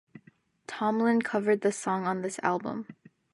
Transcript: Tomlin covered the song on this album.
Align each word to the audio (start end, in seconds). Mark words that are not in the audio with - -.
Tomlin 0.65 1.21
covered 1.21 1.61
the 1.61 1.71
song 1.71 2.07
on 2.07 2.23
this 2.23 2.39
album. 2.41 2.87